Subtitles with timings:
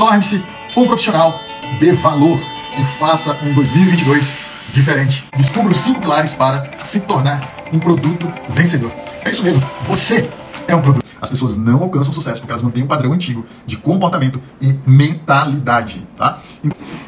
[0.00, 0.42] Torne-se
[0.78, 1.42] um profissional
[1.78, 2.40] de valor
[2.78, 4.32] e faça um 2022
[4.72, 5.28] diferente.
[5.36, 8.90] Descubra os cinco pilares para se tornar um produto vencedor.
[9.22, 10.26] É isso mesmo, você
[10.66, 11.04] é um produto.
[11.20, 16.08] As pessoas não alcançam sucesso porque elas mantêm um padrão antigo de comportamento e mentalidade,
[16.16, 16.38] tá?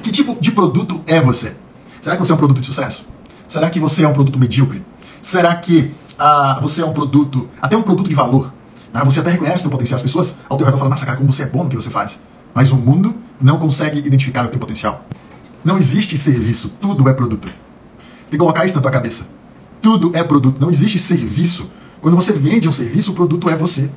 [0.03, 1.57] Que tipo de produto é você?
[2.03, 3.07] Será que você é um produto de sucesso?
[3.49, 4.85] Será que você é um produto medíocre?
[5.23, 8.53] Será que ah, você é um produto, até um produto de valor?
[8.93, 9.97] Ah, você até reconhece o potencial.
[9.97, 11.89] As pessoas ao teu redor falam, nossa, cara, como você é bom no que você
[11.89, 12.21] faz.
[12.55, 15.05] Mas o mundo não consegue identificar o teu potencial.
[15.65, 17.47] Não existe serviço, tudo é produto.
[17.47, 19.27] Tem que colocar isso na tua cabeça.
[19.81, 21.71] Tudo é produto, não existe serviço.
[22.01, 23.91] Quando você vende um serviço, o produto é você.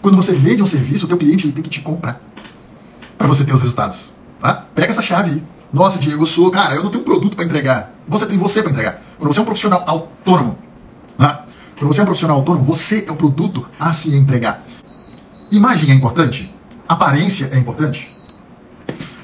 [0.00, 2.20] Quando você vende um serviço, o teu cliente ele tem que te comprar
[3.16, 4.12] para você ter os resultados.
[4.40, 4.66] Tá?
[4.74, 5.42] Pega essa chave aí.
[5.72, 7.94] Nossa, Diego, eu sou, cara, eu não tenho um produto para entregar.
[8.08, 9.02] Você tem você para entregar.
[9.18, 10.58] Quando você é um profissional autônomo,
[11.16, 11.46] tá?
[11.78, 14.66] quando você é um profissional autônomo, você é o produto a se entregar.
[15.50, 16.51] Imagem é importante?
[16.92, 18.14] Aparência é importante?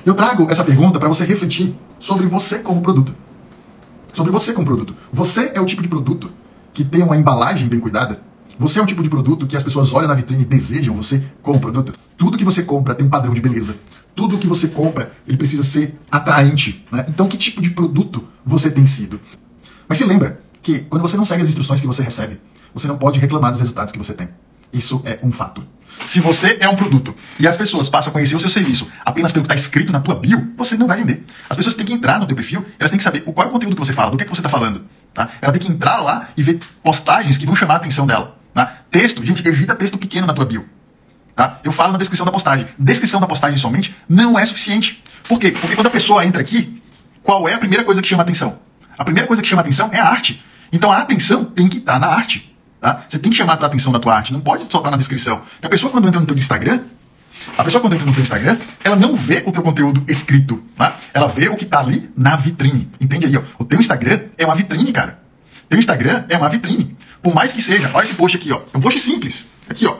[0.02, 3.14] Eu trago essa pergunta para você refletir sobre você como produto.
[4.14, 4.96] Sobre você como produto.
[5.12, 6.32] Você é o tipo de produto
[6.72, 8.22] que tem uma embalagem bem cuidada?
[8.58, 11.22] Você é o tipo de produto que as pessoas olham na vitrine e desejam você
[11.42, 11.92] como produto?
[12.16, 13.76] Tudo que você compra tem um padrão de beleza.
[14.14, 16.86] Tudo que você compra, ele precisa ser atraente.
[16.90, 17.04] Né?
[17.06, 19.20] Então, que tipo de produto você tem sido?
[19.86, 22.40] Mas se lembra que quando você não segue as instruções que você recebe,
[22.72, 24.30] você não pode reclamar dos resultados que você tem.
[24.72, 25.64] Isso é um fato.
[26.04, 29.32] Se você é um produto e as pessoas passam a conhecer o seu serviço apenas
[29.32, 31.24] pelo que está escrito na tua bio, você não vai vender.
[31.48, 33.52] As pessoas têm que entrar no teu perfil, elas têm que saber qual é o
[33.52, 34.84] conteúdo que você fala, do que, é que você está falando.
[35.12, 35.30] Tá?
[35.40, 38.38] Ela tem que entrar lá e ver postagens que vão chamar a atenção dela.
[38.54, 38.82] Tá?
[38.90, 40.68] Texto, gente, evita texto pequeno na tua bio.
[41.34, 41.58] Tá?
[41.64, 42.66] Eu falo na descrição da postagem.
[42.78, 45.02] Descrição da postagem somente não é suficiente.
[45.28, 45.50] Por quê?
[45.52, 46.80] Porque quando a pessoa entra aqui,
[47.22, 48.58] qual é a primeira coisa que chama a atenção?
[48.96, 50.42] A primeira coisa que chama a atenção é a arte.
[50.72, 52.47] Então a atenção tem que estar na arte.
[52.80, 53.04] Tá?
[53.08, 55.42] Você tem que chamar a atenção da tua arte, não pode soltar na descrição.
[55.60, 56.80] a pessoa quando entra no teu Instagram,
[57.56, 60.96] a pessoa quando entra no teu Instagram, ela não vê o teu conteúdo escrito, tá?
[61.12, 62.88] Ela vê o que está ali na vitrine.
[63.00, 63.42] Entende aí, ó?
[63.58, 65.18] O teu Instagram é uma vitrine, cara.
[65.68, 66.96] Teu Instagram é uma vitrine.
[67.22, 68.60] Por mais que seja, olha esse post aqui, ó.
[68.72, 69.44] É um post simples.
[69.68, 69.96] Aqui, ó.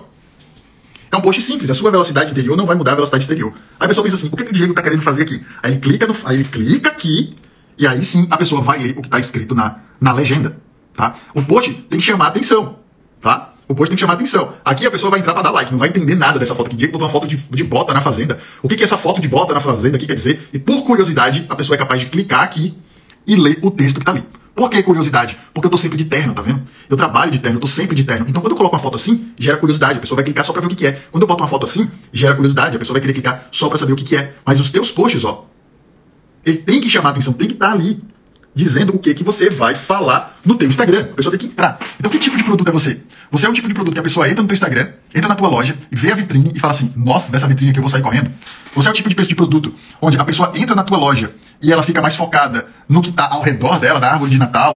[1.11, 1.71] É um post simples.
[1.71, 3.53] A sua velocidade interior não vai mudar a velocidade exterior.
[3.81, 5.45] Aí a pessoa pensa assim, o que, que o Diego está querendo fazer aqui?
[5.63, 7.35] Aí ele clica no, aí ele clica aqui,
[7.77, 10.57] e aí sim a pessoa vai ler o que está escrito na, na legenda.
[10.99, 11.15] Tá?
[11.33, 12.75] O post tem que chamar atenção.
[13.21, 13.55] Tá?
[13.69, 14.55] O post tem que chamar atenção.
[14.65, 16.69] Aqui a pessoa vai entrar para dar like, não vai entender nada dessa foto.
[16.69, 18.41] Que Diego botou uma foto de, de bota na fazenda.
[18.61, 20.49] O que, que essa foto de bota na fazenda aqui quer dizer?
[20.53, 22.77] E por curiosidade, a pessoa é capaz de clicar aqui
[23.25, 24.25] e ler o texto que tá ali.
[24.57, 25.39] Por que curiosidade?
[25.55, 26.63] Porque eu tô sempre de terno, tá vendo?
[26.91, 28.27] Eu trabalho de terno, eu tô sempre de terno.
[28.29, 29.99] Então quando eu coloco uma foto assim, gera curiosidade.
[29.99, 31.01] A pessoa vai clicar só pra ver o que, que é.
[31.13, 32.75] Quando eu boto uma foto assim, gera curiosidade.
[32.75, 34.35] A pessoa vai querer clicar só pra saber o que, que é.
[34.45, 35.47] Mas os teus posts, ó,
[36.45, 38.03] ele tem que chamar atenção, tem que estar tá ali
[38.59, 41.03] dizendo o que que você vai falar no teu Instagram.
[41.13, 41.79] A pessoa tem que entrar.
[41.97, 43.01] Então, que tipo de produto é você?
[43.31, 45.37] Você é um tipo de produto que a pessoa entra no teu Instagram, entra na
[45.37, 48.03] tua loja, vê a vitrine e fala assim: Nossa, dessa vitrine aqui eu vou sair
[48.03, 48.33] correndo.
[48.75, 51.31] Você é o tipo de, de produto onde a pessoa entra na tua loja
[51.63, 54.73] e ela fica mais focada no que está ao redor dela, da árvore de Natal,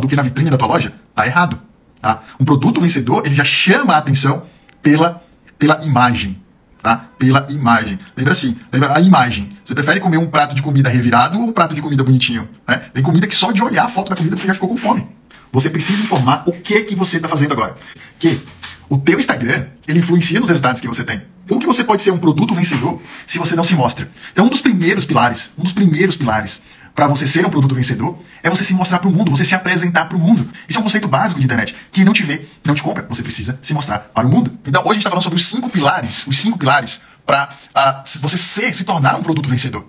[0.00, 0.94] do que na vitrine da tua loja?
[1.14, 1.60] Tá errado.
[2.00, 2.22] Tá?
[2.40, 4.44] Um produto vencedor, ele já chama a atenção
[4.82, 5.22] pela,
[5.58, 6.40] pela imagem
[6.82, 7.08] tá?
[7.18, 7.98] Pela imagem.
[8.16, 9.56] Lembra assim, lembra a imagem.
[9.64, 12.48] Você prefere comer um prato de comida revirado ou um prato de comida bonitinho?
[12.66, 12.82] Né?
[12.92, 15.06] Tem comida que só de olhar a foto da comida você já ficou com fome.
[15.52, 17.76] Você precisa informar o que que você está fazendo agora.
[18.18, 18.40] Que
[18.88, 21.22] o teu Instagram, ele influencia nos resultados que você tem.
[21.48, 24.10] Como que você pode ser um produto vencedor se você não se mostra?
[24.32, 26.60] Então, um dos primeiros pilares, um dos primeiros pilares
[26.98, 29.54] para você ser um produto vencedor é você se mostrar para o mundo, você se
[29.54, 30.50] apresentar para o mundo.
[30.68, 31.72] Isso é um conceito básico de internet.
[31.92, 33.06] Quem não te vê, não te compra.
[33.08, 34.58] Você precisa se mostrar para o mundo.
[34.66, 37.48] Então hoje a gente está falando sobre os cinco pilares, os cinco pilares para uh,
[37.72, 39.86] ah, você ser, se tornar um produto vencedor.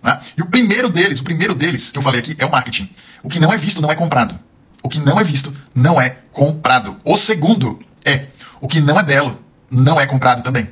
[0.00, 0.20] Né?
[0.38, 2.88] E o primeiro deles, o primeiro deles que eu falei aqui é o marketing.
[3.24, 4.38] O que não é visto não é comprado.
[4.80, 6.96] O que não é visto não é comprado.
[7.04, 8.26] O segundo é
[8.60, 10.70] o que não é belo não é comprado também.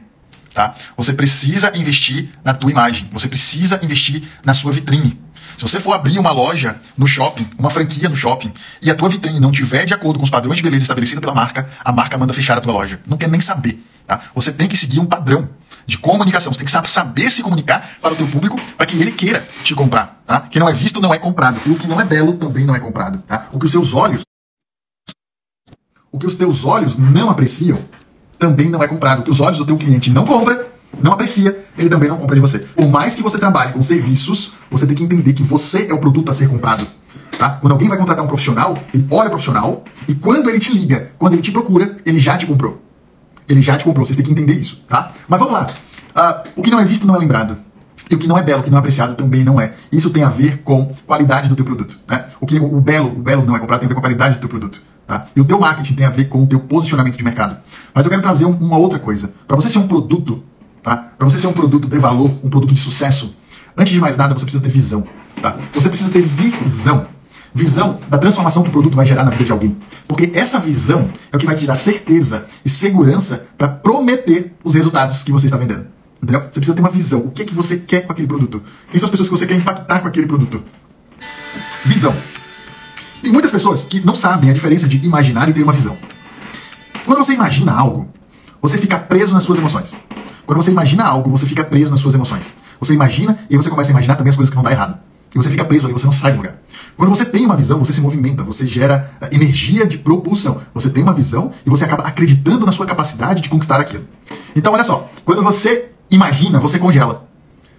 [0.55, 0.77] Tá?
[0.97, 3.09] Você precisa investir na tua imagem.
[3.11, 5.22] Você precisa investir na sua vitrine.
[5.63, 8.53] Se você for abrir uma loja no shopping, uma franquia no shopping,
[8.83, 11.33] e a tua vitrine não tiver de acordo com os padrões de beleza estabelecidos pela
[11.33, 13.01] marca, a marca manda fechar a tua loja.
[13.07, 13.81] Não quer nem saber.
[14.05, 14.23] Tá?
[14.35, 15.49] Você tem que seguir um padrão
[15.87, 16.53] de comunicação.
[16.53, 19.73] Você tem que saber se comunicar para o teu público para que ele queira te
[19.73, 20.21] comprar.
[20.27, 20.39] Tá?
[20.39, 21.61] O que não é visto não é comprado.
[21.65, 23.23] E o que não é belo também não é comprado.
[23.23, 23.47] Tá?
[23.53, 24.23] O que os seus olhos.
[26.11, 27.85] O que os teus olhos não apreciam
[28.37, 29.21] também não é comprado.
[29.21, 32.35] O que os olhos do teu cliente não compra não aprecia, ele também não compra
[32.35, 32.59] de você.
[32.59, 35.99] Por mais que você trabalhe com serviços, você tem que entender que você é o
[35.99, 36.87] produto a ser comprado.
[37.39, 37.51] Tá?
[37.51, 41.13] Quando alguém vai contratar um profissional, ele olha o profissional e quando ele te liga,
[41.19, 42.83] quando ele te procura, ele já te comprou.
[43.49, 45.13] Ele já te comprou, vocês têm que entender isso, tá?
[45.29, 45.71] Mas vamos lá.
[46.15, 47.57] Uh, o que não é visto não é lembrado.
[48.11, 49.73] E o que não é belo, o que não é apreciado também não é.
[49.91, 51.99] Isso tem a ver com qualidade do teu produto.
[52.09, 52.27] Né?
[52.41, 54.35] O que o belo, o belo não é comprado tem a ver com a qualidade
[54.35, 54.83] do teu produto.
[55.07, 55.27] Tá?
[55.35, 57.57] E o teu marketing tem a ver com o teu posicionamento de mercado.
[57.95, 59.33] Mas eu quero trazer uma outra coisa.
[59.49, 60.45] Para você ser um produto
[60.83, 60.97] tá?
[60.97, 63.35] Para você ser um produto de valor, um produto de sucesso,
[63.77, 65.07] antes de mais nada você precisa ter visão,
[65.41, 65.57] tá?
[65.73, 67.07] Você precisa ter visão.
[67.55, 69.77] Visão da transformação que o produto vai gerar na vida de alguém.
[70.09, 74.75] Porque essa visão é o que vai te dar certeza e segurança para prometer os
[74.75, 75.87] resultados que você está vendendo.
[76.23, 76.41] Entendeu?
[76.43, 77.21] Você precisa ter uma visão.
[77.21, 78.63] O que, é que você quer com aquele produto?
[78.91, 80.63] Quem são as pessoas que você quer impactar com aquele produto?
[81.85, 82.15] Visão.
[83.21, 85.99] Tem muitas pessoas que não sabem a diferença de imaginar e ter uma visão.
[87.05, 88.09] Quando você imagina algo,
[88.63, 89.95] você fica preso nas suas emoções.
[90.47, 92.53] Quando você imagina algo, você fica preso nas suas emoções.
[92.81, 94.99] Você imagina e você começa a imaginar também as coisas que vão dar errado.
[95.35, 96.57] E você fica preso ali, você não sai do lugar.
[96.97, 100.61] Quando você tem uma visão, você se movimenta, você gera eh, energia de propulsão.
[100.75, 104.05] Você tem uma visão e você acaba acreditando na sua capacidade de conquistar aquilo.
[104.55, 107.27] Então, olha só, quando você imagina, você congela.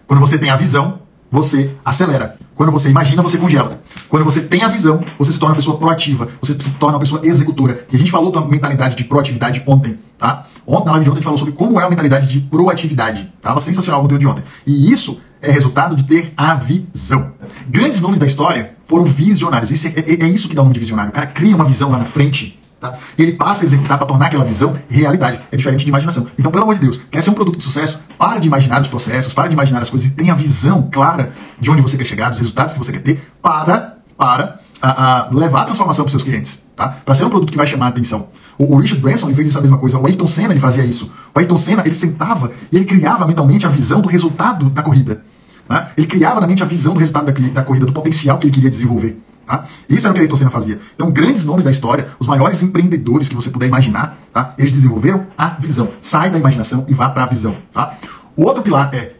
[0.07, 1.00] Quando você tem a visão,
[1.31, 2.38] você acelera.
[2.56, 3.81] Quando você imagina, você congela.
[4.10, 7.00] Quando você tem a visão, você se torna uma pessoa proativa, você se torna uma
[7.00, 7.86] pessoa executora.
[7.92, 10.45] E a gente falou da mentalidade de proatividade ontem, tá?
[10.65, 13.31] Ontem, na live de ontem, a gente falou sobre como é a mentalidade de proatividade.
[13.42, 14.44] Tava sensacional o conteúdo de ontem.
[14.65, 17.33] E isso é resultado de ter a visão.
[17.68, 19.71] Grandes nomes da história foram visionários.
[19.71, 21.12] Isso é, é, é, isso que dá o nome de visionário.
[21.12, 22.60] O cara cria uma visão lá na frente.
[22.80, 22.94] Tá?
[23.18, 25.39] E ele passa a executar para tornar aquela visão realidade.
[25.51, 26.27] É diferente de imaginação.
[26.38, 28.00] Então, pelo amor de Deus, quer ser um produto de sucesso?
[28.18, 31.33] Para de imaginar os processos, para de imaginar as coisas e tenha a visão clara
[31.60, 35.30] de onde você quer chegar, dos resultados que você quer ter, para, para a, a
[35.32, 36.60] levar a transformação para seus clientes.
[36.76, 36.90] Tá?
[36.90, 38.28] Para ser um produto que vai chamar a atenção.
[38.58, 39.98] O, o Richard Branson ele fez essa mesma coisa.
[39.98, 41.10] O Ayrton Senna ele fazia isso.
[41.34, 45.24] O Ayrton Senna ele sentava e ele criava mentalmente a visão do resultado da corrida.
[45.70, 45.88] Né?
[45.96, 48.54] Ele criava na mente a visão do resultado da, da corrida, do potencial que ele
[48.54, 49.22] queria desenvolver.
[49.48, 49.66] Tá?
[49.88, 50.82] Isso era o que Ayrton Senna fazia.
[50.96, 54.54] Então, grandes nomes da história, os maiores empreendedores que você puder imaginar, tá?
[54.58, 55.92] eles desenvolveram a visão.
[56.02, 57.56] Sai da imaginação e vá para a visão.
[57.72, 57.96] Tá?
[58.36, 59.14] O outro pilar é.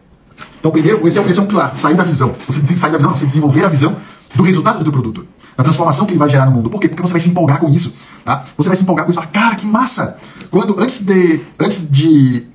[0.60, 2.34] Então, primeiro, esse é, esse é um pilar, sair da visão.
[2.46, 3.96] Você sair da visão, você desenvolver a visão
[4.34, 6.70] do resultado do teu produto, da transformação que ele vai gerar no mundo.
[6.70, 6.88] Por quê?
[6.88, 7.94] Porque você vai se empolgar com isso.
[8.24, 8.44] Tá?
[8.56, 10.16] Você vai se empolgar com isso e falar, cara, que massa!
[10.50, 12.48] Quando, antes de, antes de,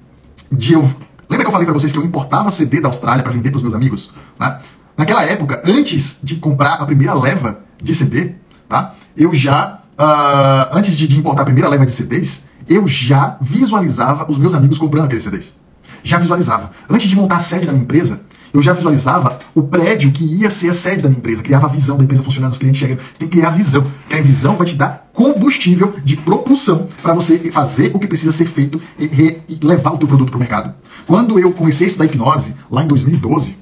[0.52, 0.88] de eu
[1.30, 3.58] Lembra que eu falei para vocês que eu importava CD da Austrália para vender para
[3.58, 4.12] os meus amigos?
[4.40, 4.60] Né?
[4.98, 8.34] Naquela época, antes de comprar a primeira leva de CD,
[8.68, 8.96] tá?
[9.16, 14.30] eu já, uh, antes de, de, importar a primeira leva de CDs, eu já visualizava
[14.30, 15.54] os meus amigos comprando aqueles CDs.
[16.02, 16.72] Já visualizava.
[16.90, 18.22] Antes de montar a sede da minha empresa,
[18.54, 21.70] eu já visualizava o prédio que ia ser a sede da minha empresa, criava a
[21.70, 23.00] visão da empresa funcionando, os clientes chegando.
[23.00, 26.88] Você tem que criar a visão, porque a visão vai te dar combustível de propulsão
[27.02, 29.06] para você fazer o que precisa ser feito e,
[29.48, 30.74] e levar o teu produto para o mercado.
[31.06, 33.58] Quando eu comecei a estudar hipnose, lá em 2012,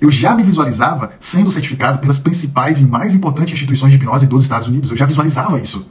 [0.00, 4.42] eu já me visualizava sendo certificado pelas principais e mais importantes instituições de hipnose dos
[4.42, 4.90] Estados Unidos.
[4.90, 5.86] Eu já visualizava isso.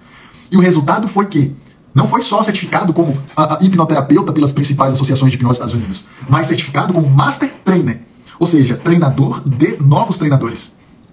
[0.52, 1.56] E o resultado foi que
[1.94, 5.76] não foi só certificado como a, a hipnoterapeuta pelas principais associações de hipnose dos Estados
[5.76, 8.09] Unidos, mas certificado como Master Trainer
[8.40, 10.72] ou seja, treinador de novos treinadores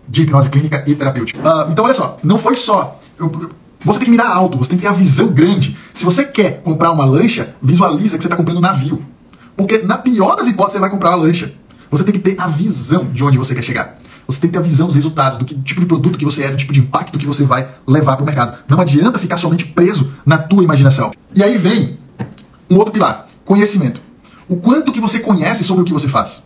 [0.09, 1.41] de hipnose clínica e terapêutica.
[1.41, 3.01] Uh, então, olha só, não foi só.
[3.19, 3.51] Eu,
[3.81, 5.77] você tem que mirar alto, você tem que ter a visão grande.
[5.93, 9.05] Se você quer comprar uma lancha, visualiza que você está comprando um navio.
[9.57, 11.53] Porque, na pior das hipóteses, você vai comprar uma lancha.
[11.91, 13.99] Você tem que ter a visão de onde você quer chegar.
[14.27, 16.43] Você tem que ter a visão dos resultados, do que, tipo de produto que você
[16.43, 18.59] é, do tipo de impacto que você vai levar para o mercado.
[18.69, 21.13] Não adianta ficar somente preso na tua imaginação.
[21.35, 21.97] E aí vem
[22.69, 24.01] um outro pilar: conhecimento.
[24.49, 26.43] O quanto que você conhece sobre o que você faz.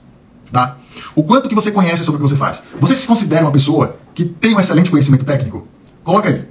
[0.53, 0.77] Tá?
[1.15, 2.63] O quanto que você conhece sobre o que você faz.
[2.81, 5.67] Você se considera uma pessoa que tem um excelente conhecimento técnico?
[6.03, 6.45] Coloca aí.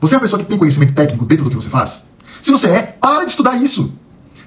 [0.00, 2.02] Você é uma pessoa que tem conhecimento técnico dentro do que você faz?
[2.42, 3.94] Se você é, para de estudar isso.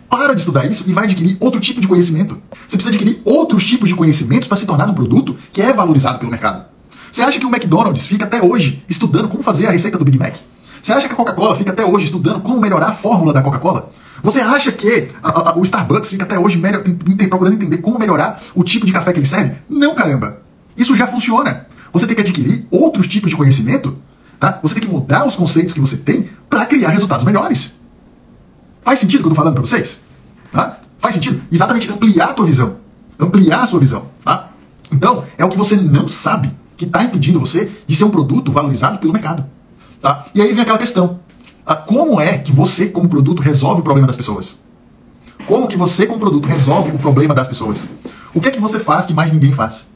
[0.10, 2.42] Para de estudar isso e vai adquirir outro tipo de conhecimento.
[2.68, 6.20] Você precisa adquirir outros tipos de conhecimentos para se tornar um produto que é valorizado
[6.20, 6.66] pelo mercado.
[7.12, 10.18] Você acha que o McDonald's fica até hoje estudando como fazer a receita do Big
[10.18, 10.36] Mac?
[10.82, 13.92] Você acha que a Coca-Cola fica até hoje estudando como melhorar a fórmula da Coca-Cola?
[14.24, 16.84] Você acha que a, a, o Starbucks fica até hoje melhor,
[17.30, 19.56] procurando entender como melhorar o tipo de café que ele serve?
[19.70, 20.42] Não, caramba.
[20.76, 21.68] Isso já funciona.
[21.94, 23.98] Você tem que adquirir outros tipos de conhecimento,
[24.40, 24.60] tá?
[24.62, 27.74] Você tem que mudar os conceitos que você tem para criar resultados melhores.
[28.84, 30.00] Faz sentido o que eu estou falando para vocês?
[30.52, 30.80] Tá?
[31.00, 31.42] Faz sentido?
[31.52, 32.78] Exatamente ampliar a tua visão.
[33.20, 34.52] Ampliar a sua visão, tá?
[34.92, 38.52] Então, é o que você não sabe que está impedindo você de ser um produto
[38.52, 39.46] valorizado pelo mercado.
[40.02, 40.26] Tá?
[40.34, 41.20] E aí vem aquela questão
[41.76, 44.58] como é que você, como produto, resolve o problema das pessoas?
[45.46, 47.88] Como que você, como produto, resolve o problema das pessoas?
[48.34, 49.88] O que é que você faz que mais ninguém faz?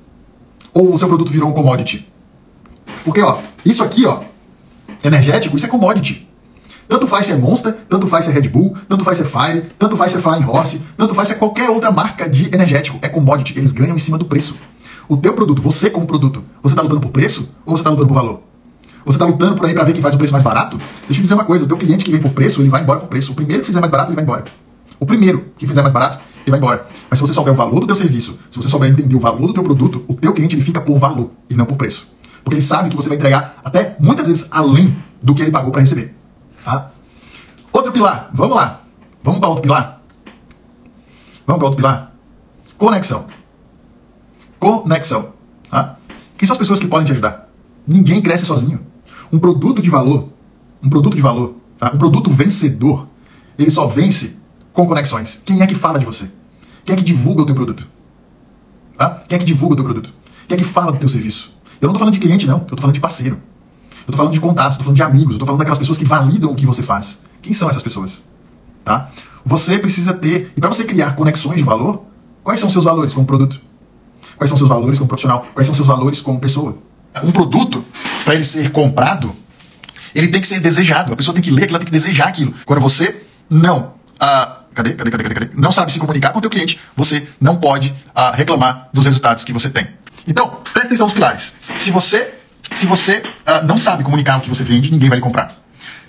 [0.74, 2.08] Ou o seu produto virou um commodity?
[3.04, 4.22] Porque, ó, isso aqui, ó,
[5.04, 6.28] energético, isso é commodity.
[6.88, 9.26] Tanto faz se é Monster, tanto faz se é Red Bull, tanto faz se é
[9.26, 12.54] Fire, tanto faz se é Flying Horse, tanto faz se é qualquer outra marca de
[12.54, 13.00] energético.
[13.02, 14.58] É commodity, eles ganham em cima do preço.
[15.08, 18.10] O teu produto, você como produto, você está lutando por preço ou você está lutando
[18.10, 18.51] por valor?
[19.06, 20.78] Você está lutando por aí para ver quem faz o preço mais barato?
[21.08, 23.00] Deixa eu dizer uma coisa: o teu cliente que vem por preço, ele vai embora
[23.00, 23.32] por preço.
[23.32, 24.44] O primeiro que fizer mais barato, ele vai embora.
[25.00, 26.88] O primeiro que fizer mais barato, ele vai embora.
[27.10, 29.48] Mas se você souber o valor do teu serviço, se você souber entender o valor
[29.48, 32.08] do teu produto, o teu cliente ele fica por valor e não por preço.
[32.44, 35.72] Porque ele sabe que você vai entregar até muitas vezes além do que ele pagou
[35.72, 36.16] para receber.
[36.64, 36.92] Tá?
[37.72, 38.82] Outro pilar, vamos lá.
[39.24, 40.02] Vamos para outro pilar?
[41.46, 42.12] Vamos para outro pilar?
[42.82, 43.28] conexão.
[44.60, 45.34] Conexão.
[45.70, 45.98] Tá?
[46.36, 47.48] Quem são as pessoas que podem te ajudar?
[47.88, 48.80] Ninguém cresce sozinho.
[49.32, 50.30] Um produto de valor,
[50.84, 51.92] um produto de valor, tá?
[51.94, 53.08] um produto vencedor,
[53.58, 54.38] ele só vence
[54.74, 55.42] com conexões.
[55.46, 56.30] Quem é que fala de você?
[56.86, 57.88] Quem é que divulga o teu produto?
[58.98, 59.24] Tá?
[59.28, 60.14] Quem é que divulga o teu produto?
[60.48, 61.54] Quem é que fala do teu serviço?
[61.80, 62.60] Eu não tô falando de cliente, não.
[62.60, 63.38] Eu tô falando de parceiro.
[64.08, 66.52] Eu tô falando de contatos, tô falando de amigos, tô falando daquelas pessoas que validam
[66.52, 67.20] o que você faz.
[67.42, 68.24] Quem são essas pessoas?
[68.84, 69.10] Tá?
[69.46, 72.04] Você precisa ter, e para você criar conexões de valor,
[72.44, 73.60] quais são seus valores como produto?
[74.38, 75.46] Quais são seus valores como profissional?
[75.54, 76.78] Quais são seus valores como pessoa?
[77.24, 77.84] Um produto,
[78.32, 79.36] para ele ser comprado,
[80.16, 81.12] ele tem que ser desejado.
[81.12, 82.54] A pessoa tem que ler aquilo, ela tem que desejar aquilo.
[82.66, 83.96] Quando você não.
[84.18, 85.50] Ah, cadê, cadê, cadê, cadê?
[85.54, 89.44] Não sabe se comunicar com o teu cliente, você não pode ah, reclamar dos resultados
[89.44, 89.86] que você tem.
[90.26, 91.52] Então, presta atenção nos pilares.
[91.78, 92.34] Se você,
[92.72, 95.54] se você ah, não sabe comunicar o que você vende, ninguém vai lhe comprar.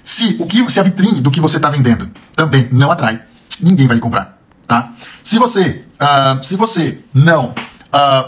[0.04, 3.20] Se, o que, se a vitrine do que você está vendendo também não atrai,
[3.60, 4.38] ninguém vai lhe comprar.
[4.68, 4.92] Tá?
[5.24, 7.52] Se você, uh, se você não,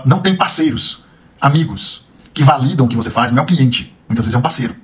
[0.05, 1.05] não tem parceiros,
[1.41, 2.04] amigos,
[2.35, 4.75] que validam o que você faz, não é um cliente, muitas vezes é um parceiro,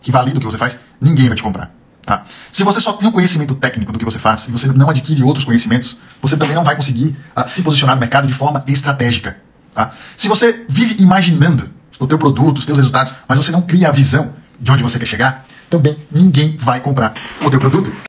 [0.00, 1.74] que valida o que você faz, ninguém vai te comprar.
[2.06, 2.24] Tá?
[2.50, 5.22] Se você só tem um conhecimento técnico do que você faz e você não adquire
[5.22, 9.36] outros conhecimentos, você também não vai conseguir uh, se posicionar no mercado de forma estratégica.
[9.74, 9.92] Tá?
[10.16, 13.92] Se você vive imaginando o teu produto, os teus resultados, mas você não cria a
[13.92, 17.92] visão de onde você quer chegar, também ninguém vai comprar o teu produto.